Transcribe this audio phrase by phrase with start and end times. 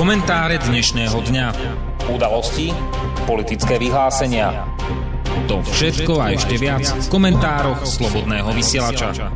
[0.00, 1.46] Komentáre dnešného dňa.
[2.08, 2.72] Udalosti,
[3.28, 4.64] politické vyhlásenia.
[5.44, 9.28] To všetko a ešte viac v komentároch Slobodného vysielača.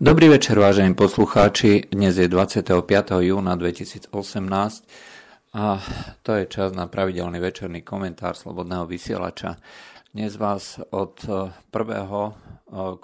[0.00, 1.92] Dobrý večer, vážení poslucháči.
[1.92, 2.80] Dnes je 25.
[3.28, 4.08] júna 2018
[5.52, 5.84] a
[6.24, 9.60] to je čas na pravidelný večerný komentár Slobodného vysielača.
[10.16, 11.20] Dnes vás od
[11.68, 12.32] prvého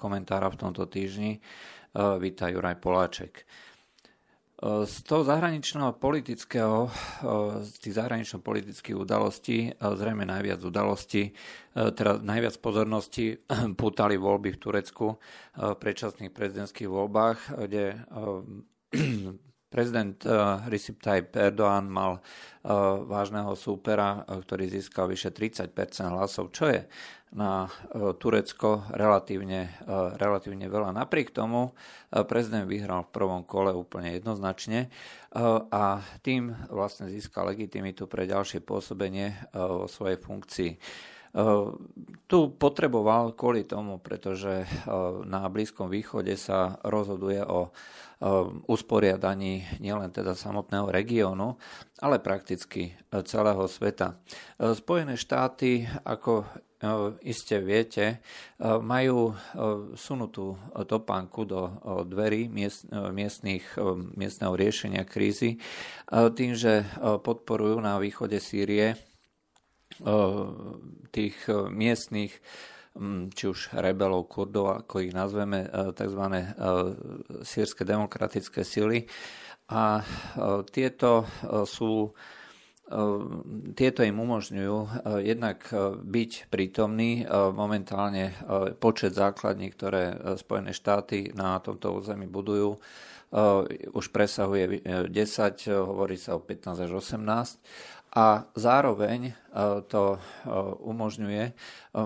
[0.00, 1.44] komentára v tomto týždni
[2.16, 3.44] víta Juraj Poláček.
[4.58, 6.90] Z toho zahraničného politického,
[7.62, 11.30] z tých zahranično-politických udalostí, zrejme najviac udalostí,
[11.70, 13.38] teda najviac pozornosti
[13.80, 15.14] pútali voľby v Turecku
[15.54, 18.02] v predčasných prezidentských voľbách, kde
[19.70, 20.18] prezident
[20.66, 22.18] Recep Tayyip Erdoğan mal
[23.06, 25.70] vážneho súpera, ktorý získal vyše 30%
[26.10, 26.82] hlasov, čo je
[27.32, 27.70] na e,
[28.16, 30.96] Turecko relatívne, e, relatívne veľa.
[30.96, 34.88] Napriek tomu e, prezident vyhral v prvom kole úplne jednoznačne
[35.68, 40.70] a tým vlastne získal legitimitu pre ďalšie pôsobenie vo svojej funkcii.
[42.28, 44.64] Tu potreboval kvôli tomu, pretože
[45.28, 47.72] na Blízkom východe sa rozhoduje o
[48.66, 51.54] usporiadaní nielen teda samotného regiónu,
[52.02, 54.18] ale prakticky celého sveta.
[54.58, 56.42] Spojené štáty ako
[57.26, 58.22] iste viete,
[58.62, 59.34] majú
[59.98, 60.54] sunutú
[60.86, 61.74] topánku do
[62.06, 63.66] dverí miest, miestných,
[64.14, 65.58] miestneho riešenia krízy
[66.10, 68.94] tým, že podporujú na východe Sýrie
[71.10, 72.34] tých miestných
[73.30, 76.22] či už rebelov, kurdov, ako ich nazveme, tzv.
[77.46, 79.06] sírske demokratické sily.
[79.70, 80.02] A
[80.66, 81.28] tieto
[81.62, 82.10] sú
[83.76, 84.88] tieto im umožňujú eh,
[85.36, 87.24] jednak eh, byť prítomní.
[87.24, 88.32] Eh, momentálne
[88.80, 92.80] počet základní, ktoré Spojené štáty na tomto území budujú,
[93.92, 95.12] už presahuje 10,
[95.84, 99.36] hovorí sa o 15 až 18 a zároveň
[99.88, 100.16] to
[100.80, 101.44] umožňuje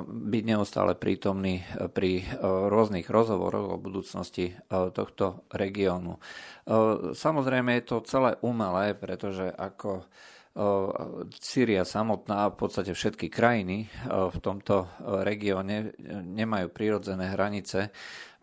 [0.09, 1.63] byť neustále prítomný
[1.95, 6.19] pri rôznych rozhovoroch o budúcnosti tohto regiónu.
[7.15, 10.07] Samozrejme je to celé umelé, pretože ako
[11.41, 14.85] Sýria samotná, v podstate všetky krajiny v tomto
[15.25, 15.97] regióne
[16.29, 17.89] nemajú prírodzené hranice,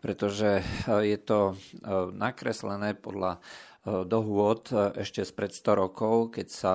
[0.02, 0.58] pretože
[1.06, 1.54] je to
[2.10, 3.38] nakreslené podľa
[3.84, 4.68] dohôd
[5.00, 6.74] ešte spred 100 rokov, keď sa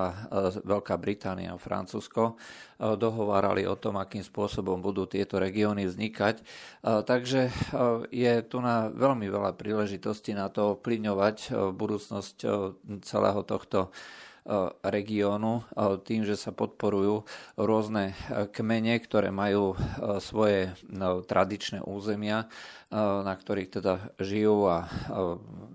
[0.66, 2.34] Veľká Británia a Francúzsko
[2.76, 6.42] dohovárali o tom, akým spôsobom budú tieto regióny vznikať.
[6.82, 7.54] Takže
[8.10, 12.36] je tu na veľmi veľa príležitostí na to ovplyvňovať budúcnosť
[13.06, 13.94] celého tohto
[14.86, 15.66] regiónu
[16.06, 17.26] tým, že sa podporujú
[17.58, 18.14] rôzne
[18.54, 19.74] kmene, ktoré majú
[20.22, 20.70] svoje
[21.26, 22.46] tradičné územia,
[22.94, 24.86] na ktorých teda žijú a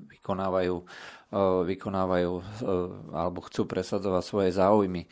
[0.08, 0.88] vykonávajú,
[1.66, 2.34] vykonávajú
[3.16, 5.08] alebo chcú presadzovať svoje záujmy.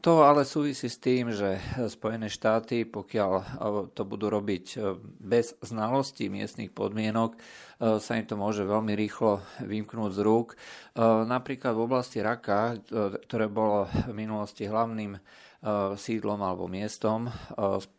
[0.00, 1.60] To ale súvisí s tým, že
[1.92, 3.32] Spojené štáty, pokiaľ
[3.92, 4.80] to budú robiť
[5.20, 7.36] bez znalosti miestnych podmienok,
[8.00, 10.56] sa im to môže veľmi rýchlo vymknúť z rúk.
[11.28, 12.80] Napríklad v oblasti Raka,
[13.28, 15.20] ktoré bolo v minulosti hlavným E,
[15.98, 17.32] sídlom alebo miestom e,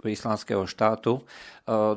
[0.07, 1.23] islamského štátu, e,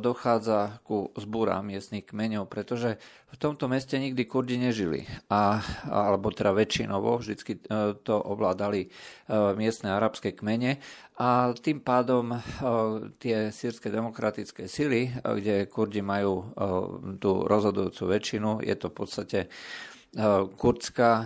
[0.03, 2.99] dochádza ku zbúram miestnych kmeňov, pretože
[3.31, 5.07] v tomto meste nikdy Kurdi nežili.
[5.31, 7.65] A, alebo teda väčšinovo vždy
[8.05, 8.93] to ovládali
[9.57, 10.77] miestne arabské kmene
[11.17, 12.37] a tým pádom
[13.17, 16.53] tie sírske demokratické sily, kde Kurdi majú
[17.17, 19.39] tú rozhodujúcu väčšinu, je to v podstate
[20.61, 21.25] kurdská,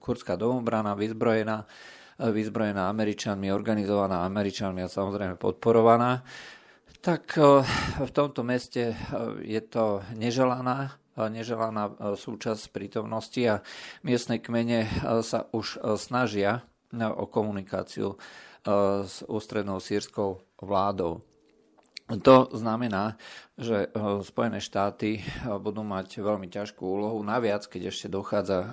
[0.00, 1.68] kurdská domobrana, vyzbrojená,
[2.20, 6.20] vyzbrojená Američanmi, organizovaná Američanmi a samozrejme podporovaná,
[7.00, 7.64] tak e,
[8.04, 8.94] v tomto meste e,
[9.40, 13.64] je to neželaná e, neželaná súčasť prítomnosti a
[14.04, 14.84] miestne kmene
[15.24, 18.18] sa už snažia o komunikáciu
[19.06, 21.24] s ústrednou sírskou vládou.
[22.10, 23.14] To znamená,
[23.54, 23.90] že eh,
[24.26, 25.24] Spojené štáty eh,
[25.62, 27.22] budú mať veľmi ťažkú úlohu.
[27.22, 28.70] Naviac, keď ešte dochádza, eh,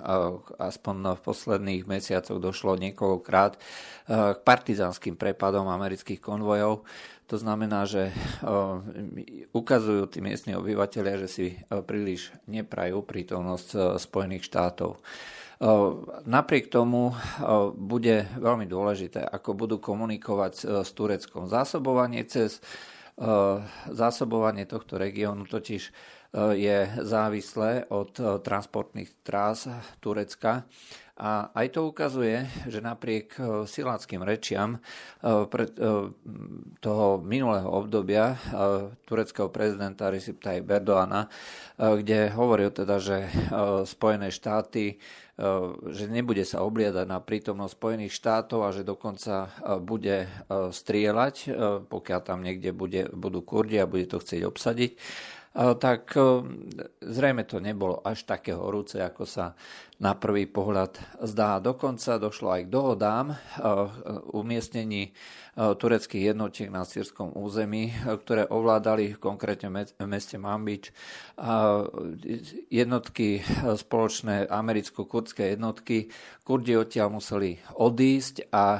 [0.58, 3.60] aspoň v posledných mesiacoch došlo niekoľkokrát
[4.08, 6.80] k partizánskym prepadom amerických konvojov.
[7.28, 8.08] To znamená, že
[9.52, 11.46] ukazujú tí miestni obyvateľia, že si
[11.84, 15.04] príliš neprajú prítomnosť Spojených štátov.
[16.24, 17.12] Napriek tomu
[17.76, 21.52] bude veľmi dôležité, ako budú komunikovať s Tureckom.
[21.52, 22.64] Zásobovanie cez
[23.90, 25.92] zásobovanie tohto regiónu totiž eh,
[26.54, 29.66] je závislé od eh, transportných trás
[29.98, 30.64] Turecka.
[31.18, 33.34] A aj to ukazuje, že napriek
[33.66, 34.78] siláckým rečiam
[36.78, 38.38] toho minulého obdobia
[39.02, 41.26] tureckého prezidenta Recep Tayyip Erdoğana,
[41.74, 43.26] kde hovoril teda, že
[43.82, 45.02] Spojené štáty
[45.94, 51.34] že nebude sa obliadať na prítomnosť Spojených štátov a že dokonca bude strieľať,
[51.86, 54.92] pokiaľ tam niekde bude, budú kurdi a bude to chcieť obsadiť
[55.56, 56.14] tak
[57.02, 59.56] zrejme to nebolo až také horúce, ako sa
[59.98, 60.94] na prvý pohľad
[61.26, 61.58] zdá.
[61.58, 63.26] Dokonca došlo aj k dohodám
[64.30, 65.10] umiestnení
[65.58, 70.94] tureckých jednotiek na sírskom území, ktoré ovládali konkrétne v meste Mambič
[72.70, 73.42] jednotky
[73.74, 76.06] spoločné americko-kurdské jednotky.
[76.46, 78.78] Kurdi odtiaľ museli odísť a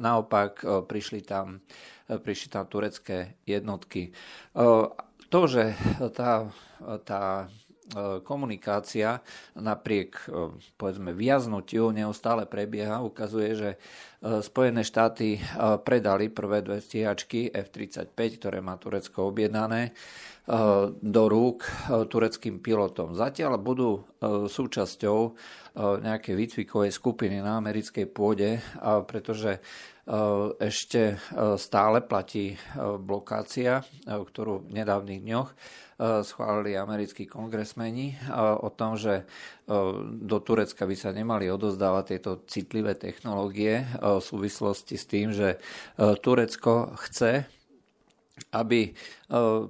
[0.00, 1.60] naopak prišli tam,
[2.08, 4.16] prišli tam turecké jednotky
[5.34, 5.74] to, že
[6.14, 6.46] tá,
[7.02, 7.46] tá e,
[8.22, 9.18] komunikácia
[9.58, 13.78] napriek e, povedzme viaznutiu neustále prebieha, ukazuje, že e,
[14.38, 15.42] Spojené štáty
[15.82, 19.90] predali prvé dve stíhačky F-35, ktoré má Turecko objednané,
[21.00, 23.16] do rúk tureckým pilotom.
[23.16, 24.04] Zatiaľ budú
[24.44, 25.18] súčasťou
[26.04, 28.60] nejakej výcvikovej skupiny na americkej pôde,
[29.08, 29.64] pretože
[30.60, 31.18] ešte eh,
[31.56, 32.58] stále platí eh,
[33.00, 35.50] blokácia, ktorú v nedávnych dňoch
[36.26, 39.22] schválili americkí kongresmeni o tom, že
[40.02, 45.54] do Turecka by sa nemali odozdávať tieto citlivé technológie v súvislosti s tým, že
[45.94, 47.46] Turecko chce
[48.50, 48.90] aby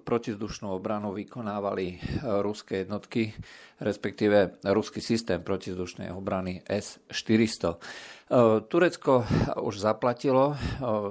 [0.05, 2.01] protizdušnú obranu vykonávali
[2.41, 3.37] ruské jednotky,
[3.81, 7.77] respektíve ruský systém protizdušnej obrany S-400.
[8.25, 9.29] E, Turecko
[9.61, 10.57] už zaplatilo e,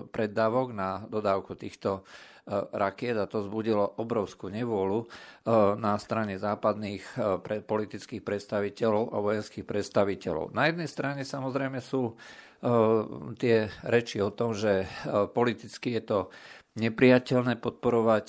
[0.10, 2.02] preddávok na dodávku týchto e,
[2.74, 5.06] rakiet a to zbudilo obrovskú nevôľu
[5.78, 7.04] na strane západných
[7.68, 10.56] politických predstaviteľov a vojenských predstaviteľov.
[10.56, 12.16] Na jednej strane samozrejme sú
[13.36, 14.88] tie reči o tom, že
[15.36, 16.20] politicky je to
[16.74, 18.26] nepriateľné podporovať,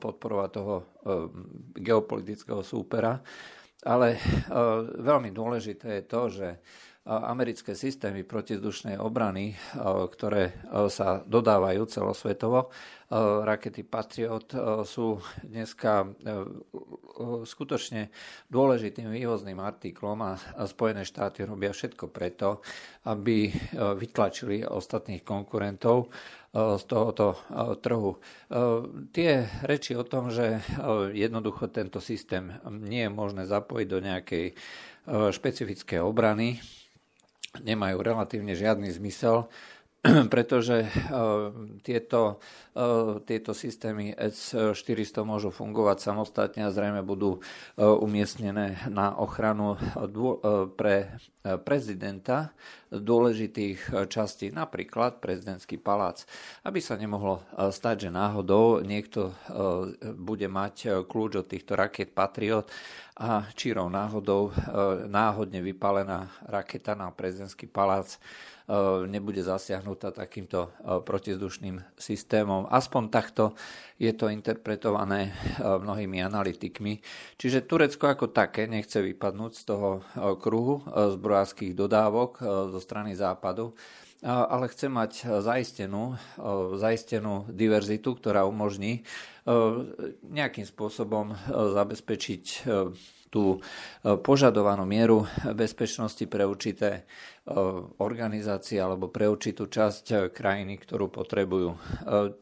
[0.00, 0.74] podporovať toho
[1.76, 3.20] geopolitického súpera,
[3.84, 4.16] ale
[4.96, 6.48] veľmi dôležité je to, že
[7.02, 9.58] americké systémy protizdušnej obrany,
[10.14, 10.54] ktoré
[10.86, 12.70] sa dodávajú celosvetovo.
[13.44, 14.48] Rakety Patriot
[14.88, 16.08] sú dneska
[17.44, 18.08] skutočne
[18.48, 22.64] dôležitým vývozným artiklom a Spojené štáty robia všetko preto,
[23.04, 26.08] aby vytlačili ostatných konkurentov
[26.56, 27.36] z tohoto
[27.84, 28.16] trhu.
[29.12, 29.32] Tie
[29.68, 30.64] reči o tom, že
[31.12, 34.46] jednoducho tento systém nie je možné zapojiť do nejakej
[35.36, 36.64] špecifickej obrany,
[37.60, 39.52] nemajú relatívne žiadny zmysel,
[40.34, 40.90] pretože eh,
[41.86, 42.42] tieto,
[42.74, 49.78] eh, tieto systémy S-400 môžu fungovať samostatne a zrejme budú eh, umiestnené na ochranu
[50.74, 52.54] pre prezidenta
[52.94, 56.22] dôležitých častí, napríklad prezidentský palác.
[56.62, 57.42] Aby sa nemohlo
[57.74, 59.34] stať, že náhodou niekto
[60.14, 62.70] bude mať kľúč od týchto raket Patriot
[63.22, 64.50] a čírou náhodou
[65.06, 68.18] náhodne vypálená raketa na prezidentský palác
[68.62, 72.70] E, nebude zasiahnutá takýmto e, protizdušným systémom.
[72.70, 73.44] Aspoň takto
[73.98, 77.02] je to interpretované e, mnohými analytikmi.
[77.36, 79.88] Čiže Turecko ako také nechce vypadnúť z toho
[80.38, 82.38] kruhu zbrojárských dodávok
[82.70, 83.74] zo strany západu,
[84.22, 86.14] ale chce mať zaistenú,
[86.78, 89.02] zaistenú diverzitu, ktorá umožní
[90.22, 92.44] nejakým spôsobom zabezpečiť
[93.32, 93.64] tú
[94.02, 95.24] požadovanú mieru
[95.56, 97.08] bezpečnosti pre určité
[97.98, 101.74] organizácie alebo pre určitú časť e, krajiny, ktorú potrebujú.
[101.74, 101.78] E,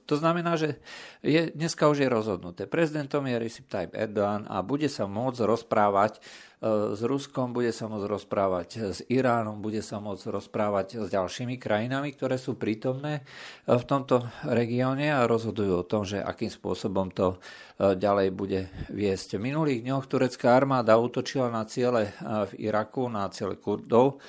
[0.05, 0.77] to znamená, že
[1.25, 2.69] je, dneska už je rozhodnuté.
[2.69, 7.89] Prezidentom je Recep Tayyip Erdogan a bude sa môcť rozprávať e, s Ruskom, bude sa
[7.89, 13.25] môcť rozprávať s Iránom, bude sa môcť rozprávať s ďalšími krajinami, ktoré sú prítomné
[13.65, 17.41] v tomto regióne a rozhodujú o tom, že akým spôsobom to
[17.81, 19.41] ďalej bude viesť.
[19.41, 24.21] V minulých dňoch turecká armáda útočila na ciele v Iraku, na ciele Kurdov,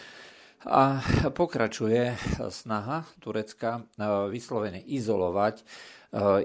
[0.66, 1.02] a
[1.34, 2.18] pokračuje
[2.54, 3.84] snaha Turecka e,
[4.30, 5.64] vyslovene izolovať, e,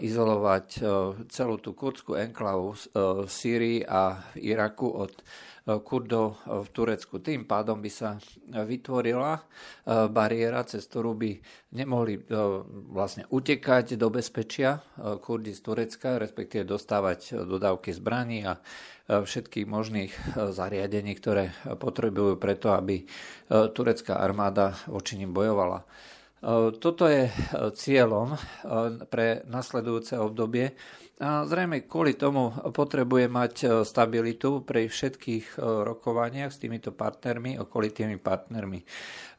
[0.09, 0.81] izolovať e,
[1.29, 5.13] celú tú kurdskú enklavu v Sýrii a v Iraku od
[5.67, 7.19] Kurdov v Turecku.
[7.19, 8.23] Tým pádom by sa
[8.55, 9.43] vytvorila
[10.15, 11.43] bariéra, cez ktorú by
[11.75, 12.23] nemohli
[12.95, 18.63] vlastne utekať do bezpečia Kurdi z Turecka, respektíve dostávať dodávky zbraní a
[19.11, 20.15] všetkých možných
[20.55, 21.51] zariadení, ktoré
[21.83, 23.03] potrebujú preto, aby
[23.51, 25.83] turecká armáda voči nim bojovala.
[26.81, 27.33] Toto je
[27.73, 28.37] cieľom
[29.09, 30.77] pre nasledujúce obdobie.
[31.17, 33.55] A zrejme kvôli tomu potrebuje mať
[33.89, 38.85] stabilitu pri všetkých rokovaniach s týmito partnermi, okolitými partnermi.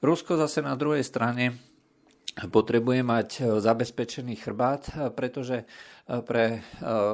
[0.02, 1.54] Rusko zase na druhej strane
[2.38, 3.30] potrebuje mať
[3.62, 5.70] zabezpečený chrbát, pretože
[6.08, 6.60] pre e,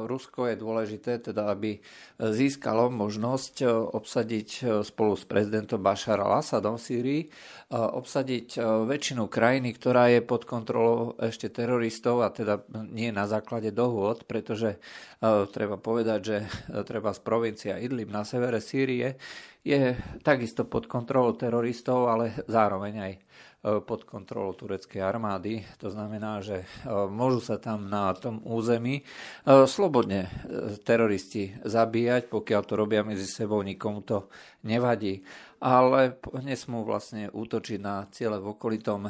[0.05, 1.81] Rusko je dôležité, teda, aby
[2.21, 7.21] získalo možnosť e, obsadiť e, spolu s prezidentom Bašar al-Assadom v Sýrii,
[7.73, 14.29] obsadiť väčšinu krajiny, ktorá je pod kontrolou ešte teroristov a teda nie na základe dohôd,
[14.29, 14.77] pretože
[15.49, 16.37] treba povedať, že
[16.85, 19.17] treba z provincia Idlib na severe Sýrie
[19.65, 23.13] je takisto pod kontrolou teroristov, ale zároveň aj
[23.63, 25.63] pod kontrolou tureckej armády.
[25.79, 26.67] To znamená, že
[27.07, 28.82] môžu sa tam na tom území
[29.67, 30.29] slobodne e,
[30.81, 34.27] teroristi zabíjať, pokiaľ to robia medzi sebou, nikomu to
[34.67, 35.23] nevadí.
[35.63, 39.07] Ale nesmú vlastne útočiť na ciele v okolitom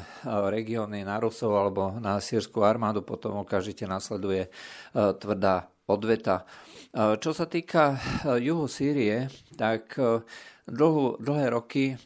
[0.54, 4.50] regióne na Rusov alebo na sírskú armádu, potom okamžite nasleduje e,
[4.94, 6.48] tvrdá odveta.
[6.94, 7.98] Čo sa týka
[8.38, 9.28] juhu Sýrie,
[9.58, 9.98] tak
[10.70, 11.98] dlhú, dlhé roky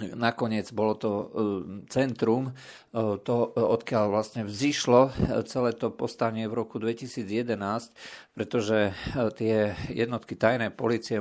[0.00, 1.24] Nakoniec bolo to e,
[1.92, 2.52] centrum, e,
[3.20, 5.12] to, e, odkiaľ vlastne vzýšlo
[5.44, 7.92] celé to postanie v roku 2011,
[8.32, 8.96] pretože
[9.36, 11.20] tie jednotky tajnej policie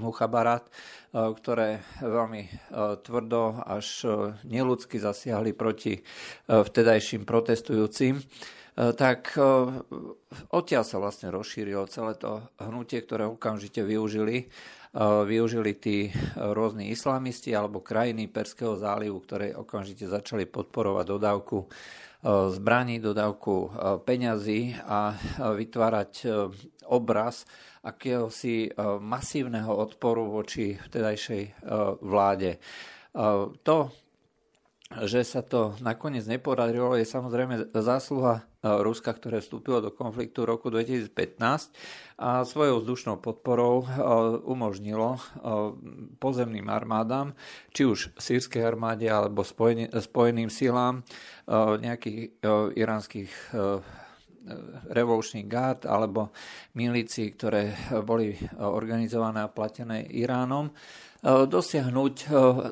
[0.00, 0.64] Muchabarat,
[1.12, 2.72] ktoré veľmi
[3.04, 4.08] tvrdo až
[4.48, 6.00] neludsky zasiahli proti
[6.48, 8.24] vtedajším protestujúcim,
[8.76, 9.36] tak
[10.52, 14.48] odtiaľ sa vlastne rozšírilo celé to hnutie, ktoré okamžite využili
[15.28, 21.68] využili tí rôzni islamisti alebo krajiny Perského zálivu, ktoré okamžite začali podporovať dodávku
[22.26, 23.70] zbraní, dodávku
[24.08, 26.12] peňazí a vytvárať
[26.88, 27.44] obraz
[27.84, 28.72] akéhosi
[29.04, 31.60] masívneho odporu voči vtedajšej
[32.00, 32.56] vláde.
[33.62, 33.78] To,
[35.06, 40.66] že sa to nakoniec nepodarilo, je samozrejme zásluha Ruska, ktoré vstúpilo do konfliktu v roku
[40.72, 41.70] 2015
[42.18, 43.86] a svojou vzdušnou podporou
[44.42, 45.22] umožnilo
[46.18, 47.38] pozemným armádám,
[47.70, 51.06] či už sírskej armáde alebo spojeným silám
[51.78, 52.42] nejakých
[52.74, 53.30] iránskych
[54.90, 56.30] revolučných gard alebo
[56.78, 57.74] milícií, ktoré
[58.06, 60.70] boli organizované a platené Iránom,
[61.26, 62.14] dosiahnuť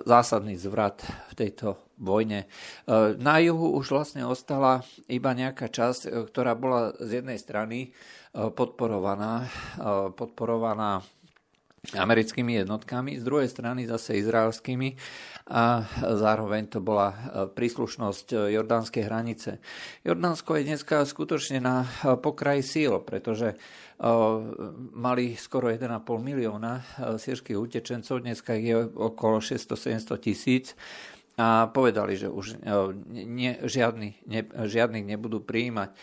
[0.07, 2.45] zásadný zvrat v tejto vojne.
[2.45, 2.47] E,
[3.19, 7.89] na juhu už vlastne ostala iba nejaká časť, e, ktorá bola z jednej strany e,
[8.51, 9.47] podporovaná,
[10.19, 11.03] podporovaná
[11.93, 14.97] americkými jednotkami, z druhej strany zase izraelskými
[15.45, 17.13] a zároveň to bola
[17.53, 19.61] príslušnosť jordánskej hranice.
[20.01, 23.53] Jordánsko je dneska skutočne na pokraji síl, pretože
[24.97, 26.81] mali skoro 1,5 milióna
[27.21, 30.73] sírskych utečencov, dneska je okolo 600-700 tisíc
[31.35, 32.71] a povedali, že už e,
[33.27, 35.91] ne, žiadny, ne, žiadnych nebudú prijímať.
[35.91, 35.97] E,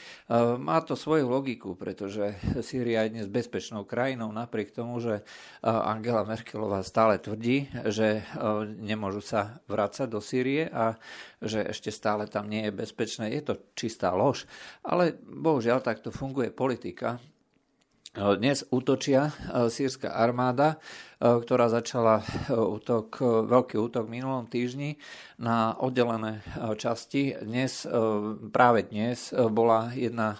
[0.60, 2.36] má to svoju logiku, pretože
[2.68, 5.24] Sýria je dnes bezpečnou krajinou, napriek tomu, že e,
[5.64, 8.28] Angela Merkelová stále tvrdí, že
[8.84, 11.00] nemôžu sa vrácať do Sýrie a
[11.40, 13.32] že ešte stále tam nie je bezpečné.
[13.32, 14.44] Je to čistá lož,
[14.84, 17.24] ale bohužiaľ takto funguje politika
[18.12, 25.00] dnes útočia e, sírska armáda, e, ktorá začala e, útok, veľký útok v minulom týždni
[25.39, 26.44] na oddelené
[26.75, 27.32] časti.
[27.39, 27.88] Dnes,
[28.51, 30.38] práve dnes bola jedna,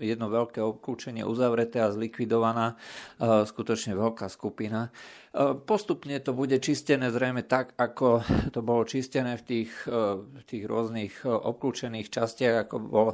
[0.00, 2.74] jedno veľké obklúčenie uzavreté a zlikvidovaná
[3.22, 4.90] skutočne veľká skupina.
[5.62, 11.22] Postupne to bude čistené zrejme tak, ako to bolo čistené v tých, v tých rôznych
[11.22, 13.12] obklúčených častiach, ako bolo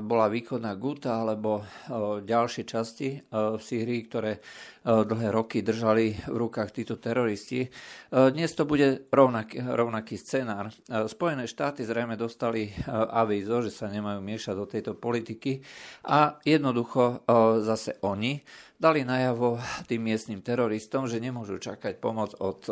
[0.00, 4.32] bola východná Guta alebo eh, ďalšie časti eh, v Sýrii, ktoré
[4.80, 7.68] dlhé roky držali v rukách títo teroristi.
[8.08, 10.72] Dnes to bude rovnaký, rovnaký scenár.
[10.88, 15.60] Spojené štáty zrejme dostali avízo, že sa nemajú miešať do tejto politiky
[16.08, 17.28] a jednoducho
[17.60, 18.40] zase oni
[18.80, 22.64] dali najavo tým miestnym teroristom, že nemôžu čakať pomoc od,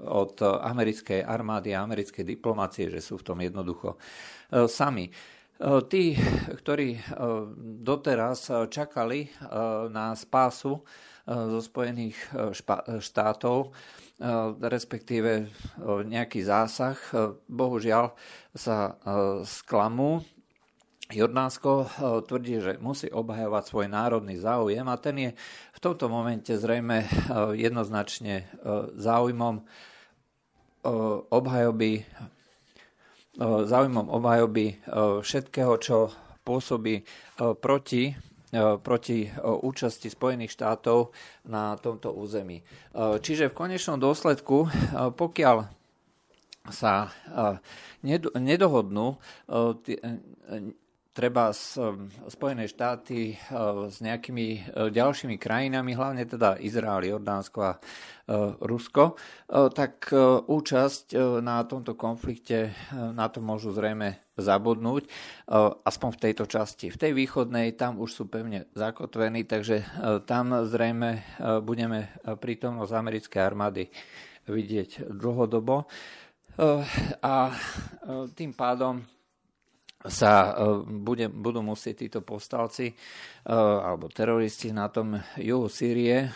[0.00, 4.00] od americkej armády a americkej diplomácie, že sú v tom jednoducho
[4.64, 5.12] sami.
[5.58, 6.14] Tí,
[6.62, 7.02] ktorí
[7.82, 9.26] doteraz čakali
[9.90, 10.86] na spásu
[11.26, 12.14] zo Spojených
[13.02, 13.74] štátov,
[14.62, 15.50] respektíve
[15.82, 16.94] nejaký zásah,
[17.50, 18.14] bohužiaľ
[18.54, 19.02] sa
[19.42, 20.22] sklamú.
[21.10, 21.90] Jordánsko
[22.30, 25.30] tvrdí, že musí obhajovať svoj národný záujem a ten je
[25.74, 27.02] v tomto momente zrejme
[27.58, 28.46] jednoznačne
[28.94, 29.66] záujmom
[31.34, 32.06] obhajoby
[33.38, 34.82] záujmom obhajoby
[35.22, 36.10] všetkého, čo
[36.42, 37.06] pôsobí
[37.62, 38.18] proti
[38.80, 41.12] proti účasti Spojených štátov
[41.44, 42.64] na tomto území.
[42.96, 44.72] Čiže v konečnom dôsledku,
[45.20, 45.68] pokiaľ
[46.72, 47.12] sa
[48.32, 49.20] nedohodnú
[51.18, 51.50] treba
[52.30, 53.34] Spojené štáty
[53.90, 57.74] s nejakými ďalšími krajinami, hlavne teda Izrael, Jordánsko a
[58.62, 59.18] Rusko,
[59.50, 60.14] tak
[60.46, 65.10] účasť na tomto konflikte na to môžu zrejme zabudnúť,
[65.82, 66.86] aspoň v tejto časti.
[66.94, 69.82] V tej východnej tam už sú pevne zakotvení, takže
[70.22, 73.90] tam zrejme budeme prítomnosť americkej armády
[74.46, 75.90] vidieť dlhodobo.
[77.26, 77.34] A
[78.38, 79.02] tým pádom
[80.06, 80.54] sa
[80.86, 82.94] bude, budú musieť títo povstalci
[83.48, 86.28] alebo teroristi na tom juhu Sýrie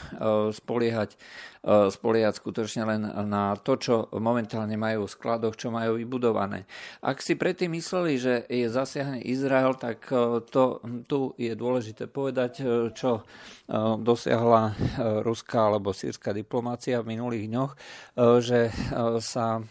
[0.49, 1.21] spoliehať
[1.63, 6.67] E, spoliehať skutočne len na to, čo momentálne majú v skladoch, čo majú vybudované.
[6.99, 10.11] Ak si predtým mysleli, že je zasiahne Izrael, tak
[10.51, 12.67] to, tu je dôležité povedať,
[12.99, 13.23] čo
[14.03, 14.75] dosiahla
[15.23, 17.73] ruská alebo sírska diplomácia v minulých dňoch,
[18.43, 18.75] že
[19.23, 19.63] sa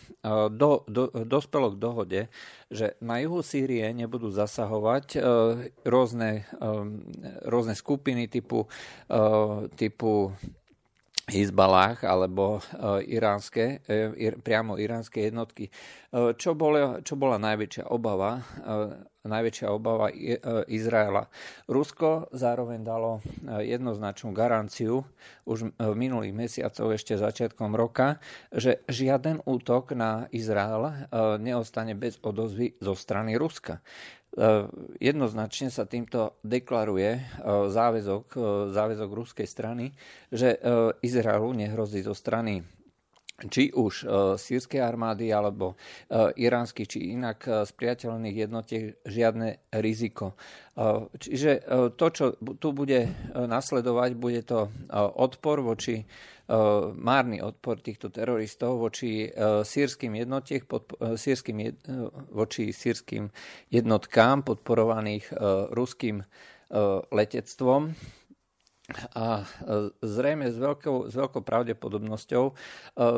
[0.47, 2.21] do, do, dospelo k dohode,
[2.71, 5.19] že na juhu Sýrie nebudú zasahovať
[5.83, 6.47] rôzne,
[7.47, 8.67] rôzne skupiny typu,
[9.75, 10.33] typu
[11.31, 12.61] Hizbalách alebo e,
[13.15, 15.71] iránske, e, priamo iránske jednotky.
[16.11, 18.43] Čo bola, čo bola najväčšia obava?
[19.23, 20.11] Najväčšia obava
[20.67, 21.31] Izraela.
[21.71, 23.23] Rusko zároveň dalo
[23.63, 25.07] jednoznačnú garanciu
[25.47, 28.19] už v minulých mesiacoch, ešte začiatkom roka,
[28.51, 31.07] že žiaden útok na Izrael
[31.39, 33.79] neostane bez odozvy zo strany Ruska.
[34.31, 34.63] E,
[35.03, 37.21] jednoznačne sa týmto deklaruje e,
[37.67, 38.39] záväzok, e,
[38.71, 39.91] záväzok ruskej strany,
[40.31, 40.55] že
[41.03, 42.63] Izraelu nehrozí zo strany
[43.41, 44.05] či už
[44.37, 45.73] sírskej armády alebo
[46.37, 50.37] iránskych či inak spriateľných jednotiek žiadne riziko.
[51.17, 51.65] Čiže
[51.97, 56.05] to, čo tu bude nasledovať, bude to odpor voči
[56.95, 59.29] márny odpor týchto teroristov voči e,
[59.63, 61.57] sírským jednotiek, e, sírským,
[62.31, 63.31] voči sírským
[63.71, 65.31] jednotkám podporovaných
[65.71, 66.23] ruským
[67.11, 67.91] letectvom.
[69.15, 69.47] A
[70.03, 72.45] zrejme s veľkou, s veľkou pravdepodobnosťou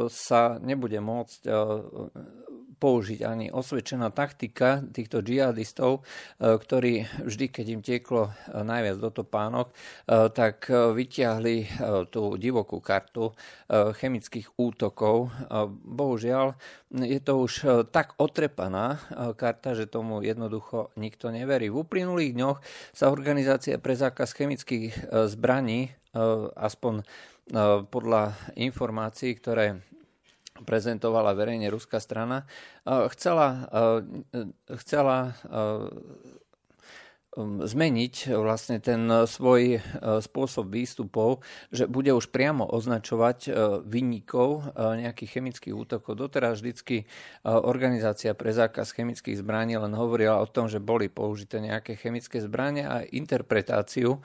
[0.10, 1.42] sa nebude môcť
[2.80, 6.02] použiť ani osvedčená taktika týchto džihadistov, e,
[6.58, 9.74] ktorí vždy, keď im tieklo e, najviac do topánok, e,
[10.34, 11.56] tak vyťahli
[12.10, 13.36] tú divokú kartu
[13.70, 15.30] chemických útokov.
[15.84, 16.56] Bohužiaľ,
[16.90, 17.54] je to už
[17.92, 19.00] tak otrepaná
[19.36, 21.70] karta, že tomu jednoducho nikto neverí.
[21.70, 22.58] V uplynulých dňoch
[22.96, 25.94] sa organizácia pre zákaz chemických zbraní,
[26.56, 27.04] aspoň
[27.92, 29.84] podľa informácií, ktoré
[30.62, 32.46] prezentovala verejne ruská strana,
[32.86, 33.66] chcela,
[34.78, 35.34] chcela
[37.34, 39.82] Um, zmeniť vlastne ten svoj
[40.22, 41.42] spôsob výstupov,
[41.74, 43.50] že bude už priamo označovať
[43.90, 46.14] vinníkov nejakých chemických útokov.
[46.14, 47.10] Doteraz vždycky
[47.42, 52.86] organizácia pre zákaz chemických zbraní len hovorila o tom, že boli použité nejaké chemické zbranie
[52.86, 54.22] a interpretáciu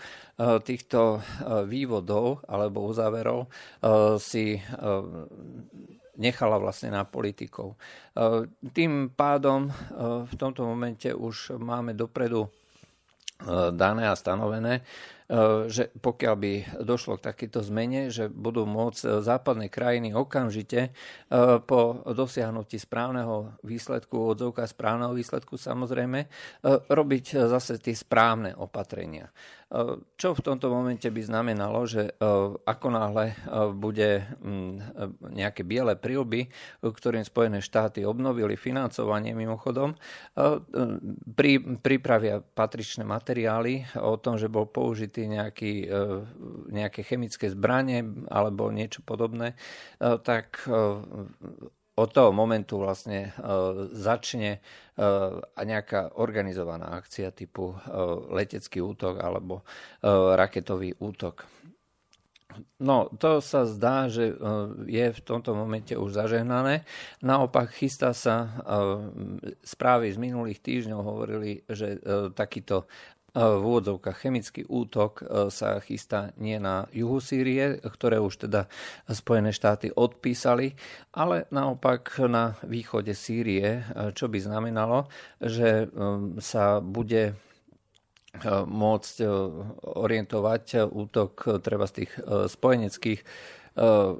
[0.68, 1.24] týchto
[1.64, 3.48] vývodov alebo uzáverov
[4.20, 4.60] si
[6.18, 7.78] nechala vlastne na politikov.
[8.74, 9.70] Tým pádom
[10.26, 12.50] v tomto momente už máme dopredu
[13.38, 16.52] E, dané a stanovené, e, že pokiaľ by
[16.82, 20.90] došlo k takéto zmene, že budú môcť západné krajiny okamžite e,
[21.62, 26.26] po dosiahnutí správneho výsledku, odzovka správneho výsledku samozrejme,
[26.90, 29.30] robiť zase tie správne opatrenia.
[30.16, 32.16] Čo v tomto momente by znamenalo, že
[32.64, 33.36] ako náhle
[33.76, 34.74] bude mm,
[35.36, 36.48] nejaké biele prílby,
[36.80, 39.92] ktorým Spojené štáty obnovili financovanie mimochodom,
[41.36, 41.52] pri,
[41.84, 45.84] pripravia patričné materiály o tom, že bol použitý nejaký,
[46.72, 49.52] nejaké chemické zbranie alebo niečo podobné,
[50.00, 50.64] tak
[51.98, 53.34] od toho momentu vlastne
[53.90, 54.62] začne
[55.58, 57.74] nejaká organizovaná akcia typu
[58.30, 59.66] letecký útok alebo
[60.38, 61.42] raketový útok.
[62.82, 64.34] No, to sa zdá, že
[64.88, 66.82] je v tomto momente už zažehnané.
[67.22, 68.50] Naopak chystá sa,
[69.62, 72.02] správy z minulých týždňov hovorili, že
[72.34, 72.90] takýto
[73.38, 75.24] v úvodzovkách chemický útok e,
[75.54, 78.66] sa chystá nie na juhu Sýrie, ktoré už teda
[79.06, 80.74] Spojené štáty odpísali,
[81.14, 85.06] ale naopak na východe Sýrie, e, čo by znamenalo,
[85.38, 85.96] že e,
[86.42, 87.38] sa bude
[88.68, 89.24] môcť
[89.82, 92.12] orientovať útok treba z tých
[92.52, 93.20] spojeneckých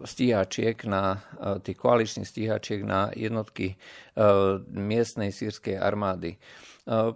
[0.07, 1.19] stíhačiek na
[1.67, 3.75] tých koaličných stíhačiek na jednotky
[4.71, 6.39] miestnej sírskej armády.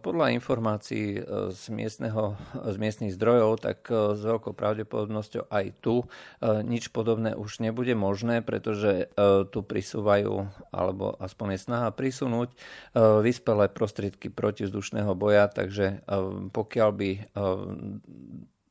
[0.05, 6.05] Podľa informácií e, z, miestneho, z miestnych zdrojov, tak e, s veľkou pravdepodobnosťou aj tu
[6.05, 6.07] e,
[6.61, 9.09] nič podobné už nebude možné, pretože
[9.49, 12.53] tu prisúvajú, alebo aspoň je snaha prisunúť
[13.25, 16.05] vyspelé prostriedky protivzdušného boja, takže
[16.53, 17.11] pokiaľ by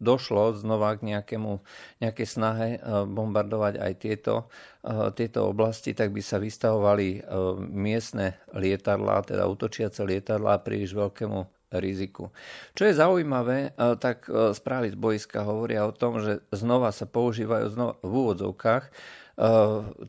[0.02, 1.62] došlo znova k nejakému,
[2.02, 4.50] nejakej snahe eh, bombardovať aj tieto,
[4.82, 7.24] eh, tieto oblasti, tak by sa vystavovali eh,
[7.62, 12.36] miestne lietadlá, teda útočiace lietadlá príliš veľkému riziku.
[12.76, 13.72] Čo je zaujímavé,
[14.04, 18.86] tak správy z boiska hovoria o tom, že znova sa používajú znova v úvodzovkách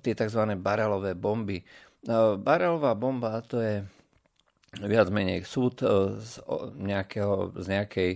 [0.03, 0.43] tie tzv.
[0.59, 1.63] barelové bomby.
[2.43, 3.87] Barelová bomba to je
[4.83, 5.87] viac menej súd
[6.19, 6.43] z,
[6.83, 8.11] nejakého, z nejakej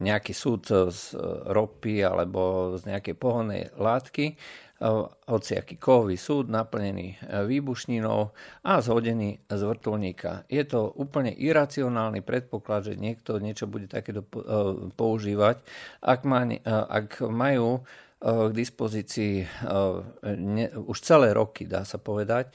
[0.00, 1.14] nejaký súd z
[1.48, 4.34] ropy alebo z nejakej pohodnej látky,
[5.30, 8.34] hociaký kovový súd naplnený výbušninou
[8.66, 10.44] a zhodený z vrtulníka.
[10.50, 14.26] Je to úplne iracionálny predpoklad, že niekto niečo bude takéto
[14.98, 15.62] používať,
[16.04, 17.86] ak, má, ak majú
[18.24, 19.44] k dispozícii
[20.24, 22.48] ne, už celé roky, dá sa povedať,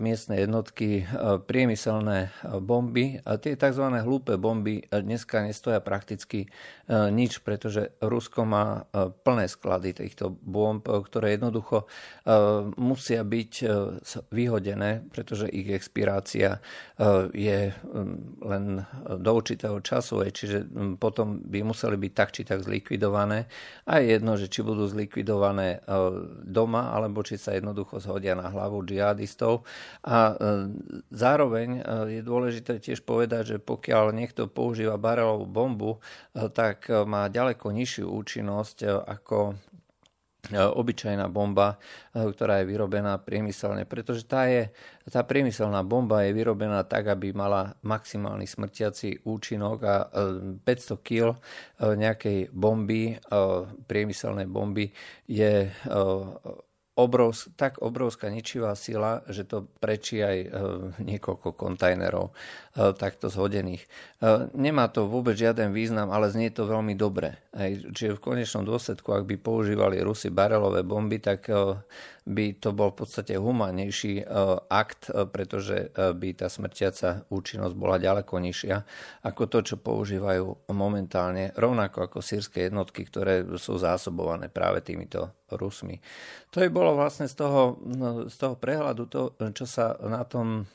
[0.00, 1.04] miestne jednotky,
[1.44, 2.32] priemyselné
[2.64, 3.20] bomby.
[3.28, 3.84] A tie tzv.
[4.00, 6.48] hlúpe bomby dneska nestoja prakticky
[6.88, 8.88] nič, pretože Rusko má
[9.28, 11.84] plné sklady týchto bomb, ktoré jednoducho
[12.80, 13.52] musia byť
[14.32, 16.64] vyhodené, pretože ich expirácia
[17.36, 17.76] je
[18.40, 18.64] len
[19.20, 20.64] do určitého času, čiže
[20.96, 23.52] potom by museli byť tak či tak zlikvidované.
[23.84, 25.98] A je jedno, že či budú zlikvidované e,
[26.46, 29.66] doma, alebo či sa jednoducho zhodia na hlavu džihadistov.
[30.06, 30.34] A e,
[31.10, 31.80] zároveň e,
[32.18, 35.92] je dôležité tiež povedať, že pokiaľ niekto používa barelovú bombu,
[36.54, 39.58] tak má ďaleko nižšiu účinnosť ako
[40.52, 41.80] obyčajná bomba,
[42.12, 44.68] e, ktorá je vyrobená priemyselne, pretože tá, je,
[45.08, 51.36] tá priemyselná bomba je vyrobená tak, aby mala maximálny smrtiaci účinok a 500 e, kg
[51.80, 53.16] nejakej bomby,
[53.86, 54.92] priemyselnej bomby
[55.28, 55.68] je
[56.94, 60.48] obrovsk, tak obrovská ničivá sila, že to prečí aj e,
[61.02, 62.32] niekoľko kontajnerov e,
[62.94, 63.82] takto zhodených.
[63.82, 63.88] E,
[64.54, 67.34] nemá to vôbec žiaden význam, ale znie to veľmi dobre.
[67.90, 71.50] Čiže v konečnom dôsledku, ak by používali Rusy barelové bomby, tak
[72.24, 74.24] by to bol v podstate humánnejší
[74.72, 78.76] akt, pretože by tá smrtiaca účinnosť bola ďaleko nižšia
[79.24, 86.00] ako to, čo používajú momentálne, rovnako ako sírske jednotky, ktoré sú zásobované práve týmito Rusmi.
[86.52, 90.68] To je bolo vlastne z toho, no, z toho prehľadu, to, čo sa na tom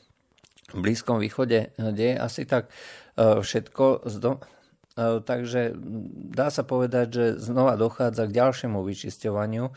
[0.69, 2.69] Blízkom východe deje, asi tak
[3.17, 4.37] e, všetko z, do,
[4.99, 5.71] E, takže
[6.33, 9.73] dá sa povedať, že znova dochádza k ďalšiemu vyčisťovaniu e,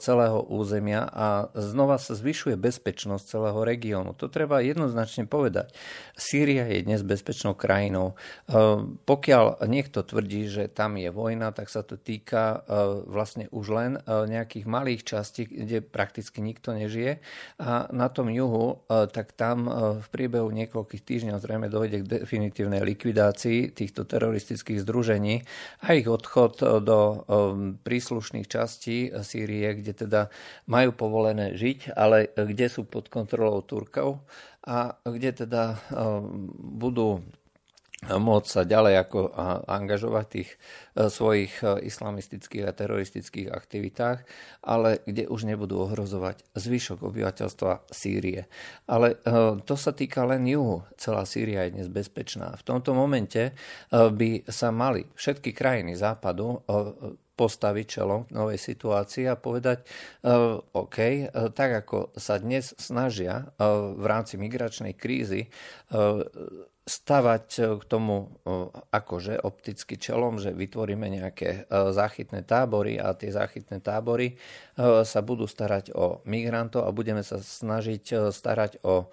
[0.00, 4.16] celého územia a znova sa zvyšuje bezpečnosť celého regiónu.
[4.16, 5.76] To treba jednoznačne povedať.
[6.16, 8.16] Sýria je dnes bezpečnou krajinou.
[8.16, 8.56] E,
[9.04, 12.64] pokiaľ niekto tvrdí, že tam je vojna, tak sa to týka
[13.06, 17.18] vlastne už len nejakých malých častí, kde prakticky nikto nežije.
[17.60, 19.68] A na tom juhu, tak tam
[20.00, 25.42] v priebehu niekoľkých týždňov zrejme dojde k definitívnej likvidácii týchto teroristických združení
[25.82, 26.98] a ich odchod do
[27.82, 30.28] príslušných častí Sýrie, kde teda
[30.68, 34.22] majú povolené žiť, ale kde sú pod kontrolou Turkov
[34.66, 37.22] a kde teda um, budú
[38.04, 39.20] môcť sa ďalej ako
[39.64, 40.56] angažovať v tých e,
[41.08, 44.20] svojich e, islamistických a teroristických aktivitách,
[44.60, 48.52] ale kde už nebudú ohrozovať zvyšok obyvateľstva Sýrie.
[48.84, 50.84] Ale e, to sa týka len juhu.
[51.00, 52.52] Celá Sýria je dnes bezpečná.
[52.60, 53.56] V tomto momente
[53.90, 56.60] by sa mali všetky krajiny západu
[57.36, 59.84] postaviť čelom k novej situácii a povedať,
[60.72, 60.96] OK,
[61.52, 63.52] tak ako sa dnes snažia
[63.92, 65.52] v rámci migračnej krízy
[66.86, 68.26] stavať e, k tomu e,
[68.94, 74.38] akože opticky čelom, že vytvoríme nejaké e, záchytné tábory a tie záchytné tábory
[75.08, 79.08] sa budú starať o migrantov a budeme sa snažiť starať o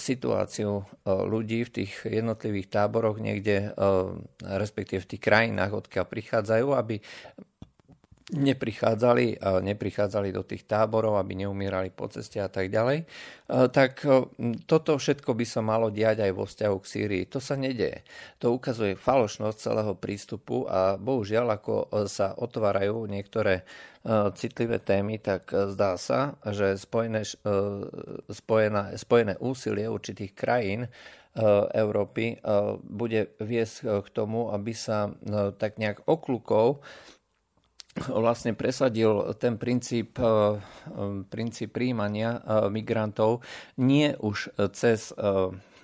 [0.00, 3.76] situáciu ľudí v tých jednotlivých táboroch niekde,
[4.40, 7.04] respektíve v tých krajinách, odkiaľ prichádzajú, aby
[8.28, 13.08] neprichádzali, neprichádzali do tých táborov, aby neumírali po ceste a tak ďalej,
[13.72, 14.04] tak
[14.68, 17.24] toto všetko by sa malo diať aj vo vzťahu k Sýrii.
[17.32, 18.04] To sa nedeje.
[18.44, 23.64] To ukazuje falošnosť celého prístupu a bohužiaľ, ako sa otvárajú niektoré
[24.36, 27.24] citlivé témy, tak zdá sa, že spojené,
[28.28, 30.92] spojené, spojené úsilie určitých krajín
[31.72, 32.40] Európy
[32.84, 35.12] bude viesť k tomu, aby sa
[35.56, 36.84] tak nejak oklukov
[38.06, 40.16] vlastne presadil ten princíp,
[41.28, 42.38] princíp príjmania
[42.70, 43.42] migrantov
[43.76, 45.10] nie už cez,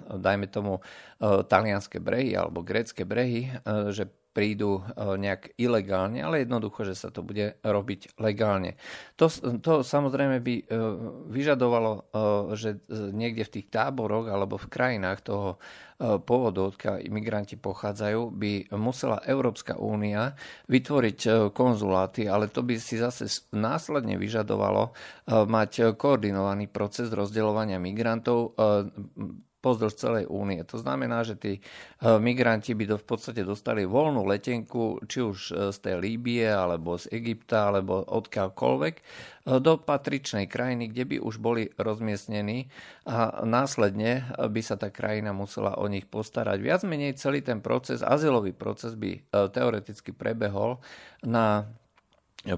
[0.07, 0.79] dajme tomu,
[1.23, 3.51] talianské brehy alebo grécké brehy,
[3.91, 8.75] že prídu e, nejak ilegálne, ale jednoducho, že sa to bude robiť legálne.
[9.15, 9.31] To,
[9.63, 10.65] to samozrejme by e,
[11.31, 12.01] vyžadovalo, e,
[12.59, 12.83] že
[13.15, 15.49] niekde v tých táboroch alebo v krajinách toho
[16.27, 20.35] pôvodu, odkiaľ imigranti pochádzajú, by musela Európska únia
[20.67, 24.91] vytvoriť konzuláty, ale to by si zase následne vyžadovalo
[25.31, 28.59] mať koordinovaný proces rozdeľovania migrantov
[29.65, 30.61] pozdĺž celej únie.
[30.69, 31.61] To znamená, že tí e,
[32.21, 37.01] migranti by to v podstate dostali voľnú letenku, či už e, z tej Líbie, alebo
[37.01, 39.03] z Egypta, alebo odkiaľkoľvek, e,
[39.65, 42.69] do patričnej krajiny, kde by už boli rozmiestnení
[43.09, 46.61] a následne by sa tá krajina musela o nich postarať.
[46.61, 50.81] Viac menej celý ten proces, azylový proces by teoreticky prebehol
[51.25, 51.69] na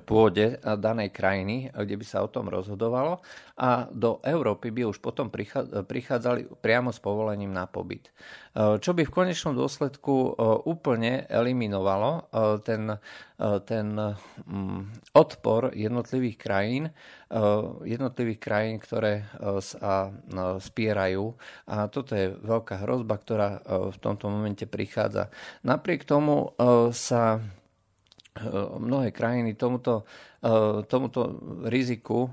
[0.03, 3.22] pôde danej krajiny, kde by sa o tom rozhodovalo
[3.57, 5.31] a do Európy by už potom
[5.87, 8.11] prichádzali priamo s povolením na pobyt.
[8.57, 10.31] Čo by v konečnom dôsledku e,
[10.64, 12.20] úplne eliminovalo e,
[12.64, 12.99] ten, e,
[13.68, 16.85] ten mm, odpor jednotlivých krajín,
[17.83, 19.27] jednotlivých krajín, ktoré
[19.59, 20.14] sa
[20.62, 21.35] spierajú.
[21.66, 25.27] A toto je veľká hrozba, ktorá v tomto momente prichádza.
[25.66, 26.55] Napriek tomu
[26.94, 27.42] sa
[28.79, 30.05] mnohé krajiny tomuto,
[30.44, 32.31] e, tomuto riziku e,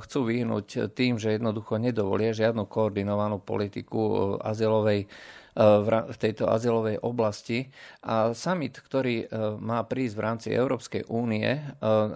[0.00, 5.10] chcú vyhnúť tým, že jednoducho nedovolia žiadnu koordinovanú politiku azylovej
[5.58, 7.66] v tejto azylovej oblasti.
[8.06, 9.26] A summit, ktorý
[9.58, 11.58] má prísť v rámci Európskej únie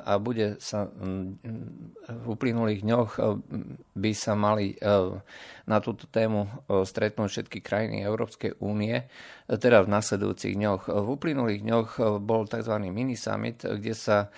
[0.05, 0.87] a bude sa
[2.05, 3.11] v uplynulých dňoch
[3.95, 4.79] by sa mali
[5.65, 9.09] na túto tému stretnúť všetky krajiny Európskej únie,
[9.49, 10.83] teda v nasledujúcich dňoch.
[10.89, 12.75] V uplynulých dňoch bol tzv.
[12.89, 14.29] mini summit, kde sa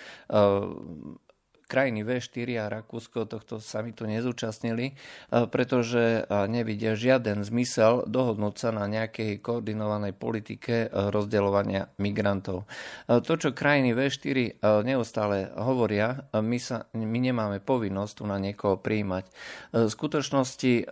[1.66, 4.94] krajiny V4 a Rakúsko tohto samitu nezúčastnili, e,
[5.50, 12.64] pretože e, nevidia žiaden zmysel dohodnúť sa na nejakej koordinovanej politike e, rozdeľovania migrantov.
[13.07, 19.24] To, čo krajiny V4 neustále hovoria, my, sa, my nemáme povinnosť tu na niekoho príjmať.
[19.74, 20.90] V skutočnosti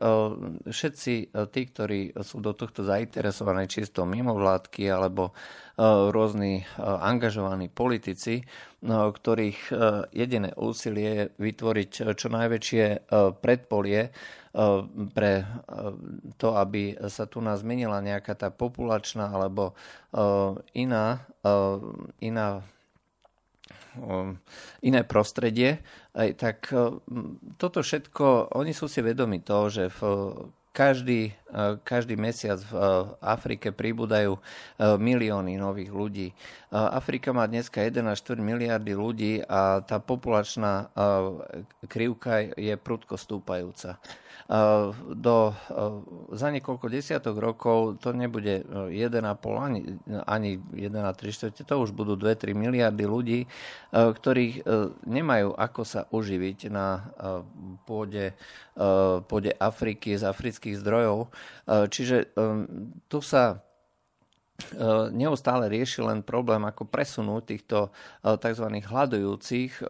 [0.66, 1.14] všetci
[1.50, 5.34] tí, ktorí sú do tohto zainteresovaní, čisto mimovládky alebo
[5.78, 8.46] rôzni angažovaní politici,
[8.84, 9.74] ktorých e,
[10.12, 12.98] jediné úsilie je vytvoriť čo najväčšie e,
[13.32, 14.10] predpolie e,
[15.10, 15.32] pre
[16.36, 19.74] to, aby sa tu nás zmenila nejaká tá populačná alebo
[20.78, 21.26] iná,
[22.22, 22.48] iná
[24.78, 25.82] iné prostredie,
[26.14, 26.70] tak
[27.58, 30.00] toto všetko, oni sú si vedomi toho, že v
[30.74, 31.32] každý, e,
[31.86, 32.82] každý mesiac v e,
[33.22, 34.40] Afrike pribúdajú e,
[34.98, 36.28] milióny nových ľudí.
[36.74, 40.90] Afrika má dneska 1,4 miliardy ľudí a tá populačná
[41.86, 44.02] krivka je prudko stúpajúca
[45.16, 45.36] do,
[46.36, 48.60] za niekoľko desiatok rokov to nebude
[48.92, 49.24] 1,5
[49.56, 49.80] ani,
[50.28, 53.40] ani 1,3 to už budú 2-3 miliardy ľudí,
[53.88, 54.60] ktorí
[55.08, 57.08] nemajú ako sa uživiť na
[57.88, 58.36] pôde,
[59.24, 61.32] pôde Afriky z afrických zdrojov.
[61.64, 62.36] Čiže
[63.08, 63.63] tu sa
[65.10, 67.78] neustále rieši len problém, ako presunúť týchto
[68.22, 68.66] e, tzv.
[68.86, 69.84] hľadujúcich e,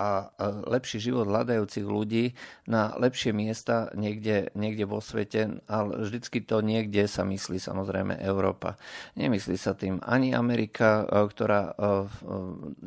[0.00, 0.32] a
[0.64, 2.32] lepší život hľadajúcich ľudí
[2.64, 8.80] na lepšie miesta niekde, niekde vo svete, ale vždycky to niekde sa myslí samozrejme Európa.
[9.20, 11.76] Nemyslí sa tým ani Amerika, ktorá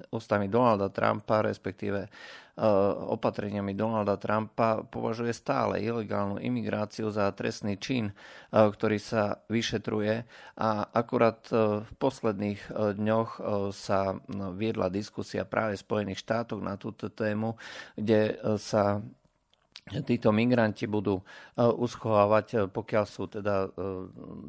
[0.09, 2.09] ústami Donalda Trumpa, respektíve
[3.11, 8.15] opatreniami Donalda Trumpa považuje stále ilegálnu imigráciu za trestný čin, eh,
[8.55, 10.23] ktorý sa vyšetruje.
[10.55, 12.61] A akurát eh, v posledných
[12.95, 13.31] dňoch
[13.75, 14.17] sa
[14.55, 17.59] viedla diskusia práve Spojených štátoch na túto tému,
[17.99, 19.03] kde sa
[19.85, 21.23] títo migranti budú e,
[21.61, 23.89] uschovávať, e, pokiaľ sú teda e,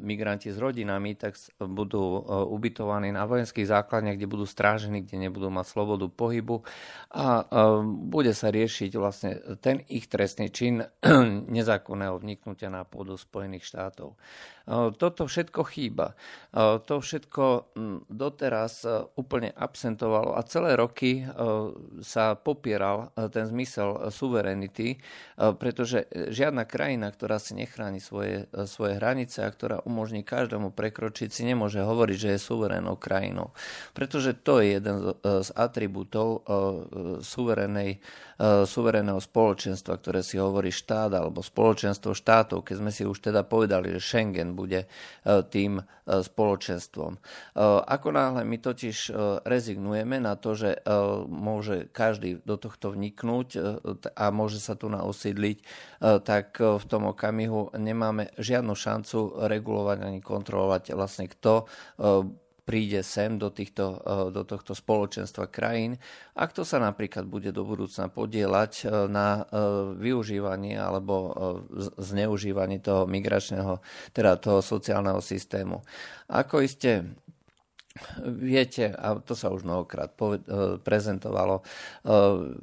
[0.01, 5.65] migranti s rodinami, tak budú ubytovaní na vojenských základniach, kde budú strážení, kde nebudú mať
[5.69, 6.65] slobodu pohybu
[7.13, 7.45] a
[7.85, 10.81] bude sa riešiť vlastne ten ich trestný čin
[11.57, 14.17] nezákonného vniknutia na pôdu Spojených štátov.
[14.67, 16.11] Toto všetko chýba.
[16.55, 17.71] To všetko
[18.11, 18.83] doteraz
[19.15, 21.23] úplne absentovalo a celé roky
[22.03, 24.99] sa popieral ten zmysel suverenity,
[25.39, 31.47] pretože žiadna krajina, ktorá si nechráni svoje, svoje hranice a ktorá umožní každému prekročiť, si
[31.47, 33.55] nemôže hovoriť, že je suverénnou krajinou.
[33.95, 36.43] Pretože to je jeden z atribútov
[37.23, 38.03] suverénnej
[38.37, 43.41] Eh, suverénneho spoločenstva, ktoré si hovorí štát alebo spoločenstvo štátov, keď sme si už teda
[43.41, 44.89] povedali, že Schengen bude
[45.53, 47.21] tým spoločenstvom.
[47.85, 49.13] Ako náhle my totiž
[49.45, 50.81] rezignujeme na to, že
[51.29, 53.47] môže každý do tohto vniknúť
[54.17, 55.57] a môže sa tu naosídliť,
[56.25, 61.69] tak v tom okamihu nemáme žiadnu šancu regulovať ani kontrolovať vlastne kto
[62.67, 65.95] príde sem do, týchto, e, do tohto spoločenstva krajín
[66.35, 69.63] a kto sa napríklad bude do budúcna podielať e, na e,
[69.95, 71.15] využívanie alebo
[71.95, 73.79] zneužívanie toho migračného,
[74.11, 75.79] teda toho sociálneho systému.
[76.27, 77.15] Ako iste
[78.23, 80.39] Viete, a to sa už mnohokrát e,
[80.81, 81.63] prezentovalo, e,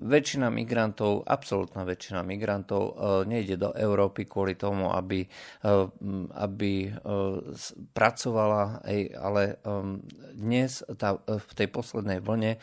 [0.02, 2.92] väčšina migrantov, absolútna väčšina migrantov e,
[3.28, 5.26] nejde do Európy kvôli tomu, aby,
[6.34, 6.92] aby
[7.92, 8.82] pracovala,
[9.18, 9.58] ale
[10.34, 12.58] dnes tá, v tej poslednej vlne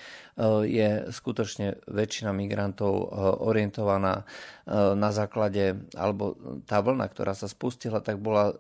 [0.66, 3.12] je skutočne väčšina migrantov
[3.44, 4.24] orientovaná
[4.72, 8.56] na základe, alebo tá vlna, ktorá sa spustila, tak bola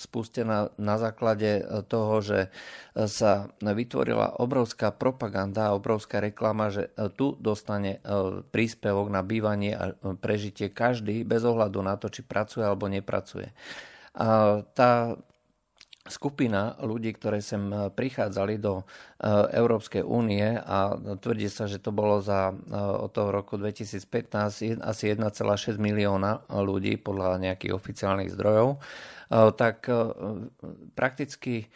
[0.00, 2.48] spustená na základe e, toho, že e,
[3.04, 8.00] sa vytvorila obrovská propaganda, obrovská reklama, že e, tu dostane
[8.50, 13.52] príspevok na bývanie a prežitie každý bez ohľadu na to, či pracuje alebo nepracuje.
[14.16, 15.14] A tá
[16.08, 18.82] skupina ľudí, ktoré sem prichádzali do
[19.52, 25.76] Európskej únie a tvrdí sa, že to bolo za od toho roku 2015 asi 1,6
[25.76, 28.80] milióna ľudí podľa nejakých oficiálnych zdrojov
[29.30, 30.10] tak eh,
[30.94, 31.68] prakticky eh,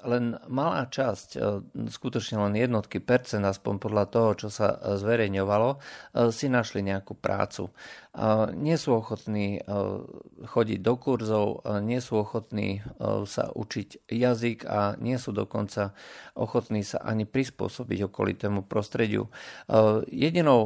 [0.00, 1.28] len malá časť,
[1.90, 5.82] skutočne len jednotky percent, aspoň podľa toho, čo sa zverejňovalo,
[6.30, 7.74] si našli nejakú prácu
[8.58, 9.70] nie sú ochotní e,
[10.42, 15.94] chodiť do kurzov, e, nie sú ochotní e, sa učiť jazyk a nie sú dokonca
[16.34, 19.28] ochotní sa ani prispôsobiť okolitému prostrediu.
[20.08, 20.62] Jedinou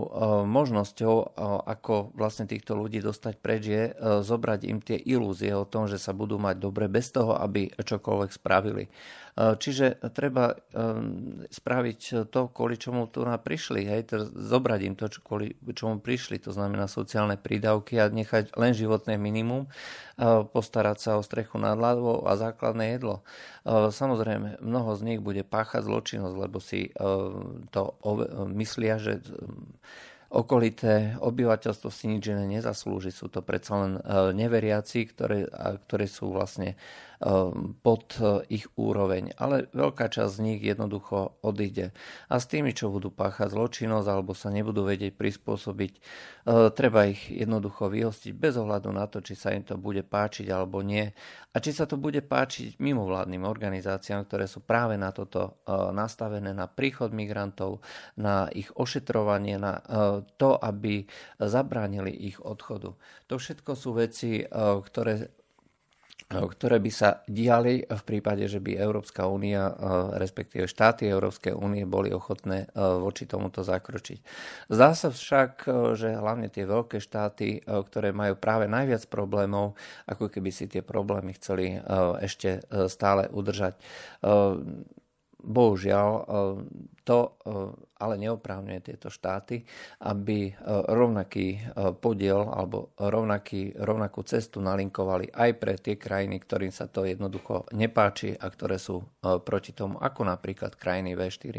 [0.47, 1.35] možnosťou,
[1.67, 3.83] ako vlastne týchto ľudí dostať preč, je
[4.23, 8.31] zobrať im tie ilúzie o tom, že sa budú mať dobre bez toho, aby čokoľvek
[8.35, 8.91] spravili.
[9.35, 15.11] Eh, čiže treba ehm, spraviť to, kvôli čomu tu na prišli, hej, zobrať im to,
[15.27, 21.11] kvôli čomu prišli, to znamená sociálne prídavky a nechať len životné minimum, eh, postarať sa
[21.19, 23.27] o strechu nad hlavou a základné jedlo.
[23.67, 26.93] Samozrejme, mnoho z nich bude páchať zločinnosť, lebo si
[27.73, 27.83] to
[28.53, 29.25] myslia, že
[30.29, 33.09] okolité obyvateľstvo si nič iné nezaslúži.
[33.09, 33.93] Sú to predsa len
[34.37, 35.49] neveriaci, ktoré,
[35.89, 36.77] ktoré sú vlastne
[37.81, 39.33] pod uh, ich úroveň.
[39.41, 41.97] Ale veľká časť z nich jednoducho odíde.
[42.29, 47.33] A s tými, čo budú páchať zločinnosť alebo sa nebudú vedieť prispôsobiť, uh, treba ich
[47.33, 51.09] jednoducho vyhostiť bez ohľadu na to, či sa im to bude páčiť alebo nie.
[51.55, 56.53] A či sa to bude páčiť mimovládnym organizáciám, ktoré sú práve na toto uh, nastavené,
[56.53, 57.81] na príchod migrantov,
[58.21, 59.81] na ich ošetrovanie, na
[60.37, 61.07] to, aby
[61.39, 62.93] zabránili ich odchodu.
[63.31, 65.31] To všetko sú veci, ktoré
[66.25, 69.71] ktoré by sa diali v prípade, že by Európska únia,
[70.19, 74.19] respektíve štáty Európskej únie boli ochotné voči tomuto zakročiť.
[74.67, 79.79] Zdá sa však, že hlavne tie veľké štáty, ktoré majú práve najviac problémov,
[80.11, 81.79] ako keby si tie problémy chceli
[82.19, 83.79] ešte stále udržať.
[85.45, 86.23] Bohužiaľ, e,
[87.05, 87.29] to e,
[88.01, 89.61] ale neoprávňuje tieto štáty,
[90.01, 90.53] aby e,
[90.89, 91.61] rovnaký
[92.01, 98.33] podiel alebo rovnaký, rovnakú cestu nalinkovali aj pre tie krajiny, ktorým sa to jednoducho nepáči
[98.35, 99.05] a ktoré sú
[99.45, 101.57] proti tomu, ako napríklad krajiny V4.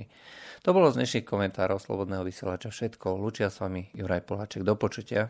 [0.65, 3.21] To bolo z dnešných komentárov Slobodného vysielača všetko.
[3.21, 4.65] Lučia s vami Juraj Poláček.
[4.65, 5.29] Do počutia.